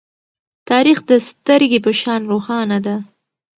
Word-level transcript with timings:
تاریخ 0.69 0.99
د 1.09 1.11
سترگې 1.27 1.79
په 1.85 1.91
شان 2.01 2.21
روښانه 2.31 2.77
ده. 2.85 2.95